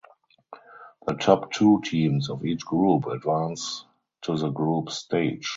[1.05, 3.85] The top two teams of each group advance
[4.23, 5.47] to the group stage.